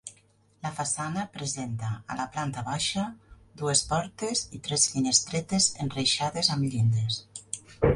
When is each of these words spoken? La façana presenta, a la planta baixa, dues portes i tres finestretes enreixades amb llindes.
La 0.67 0.69
façana 0.77 1.25
presenta, 1.35 1.91
a 2.13 2.17
la 2.23 2.25
planta 2.37 2.65
baixa, 2.71 3.05
dues 3.63 3.87
portes 3.93 4.45
i 4.61 4.65
tres 4.69 4.91
finestretes 4.97 5.73
enreixades 5.89 6.55
amb 6.57 6.73
llindes. 6.75 7.25